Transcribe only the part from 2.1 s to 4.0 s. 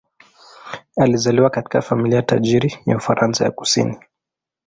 tajiri ya Ufaransa ya kusini.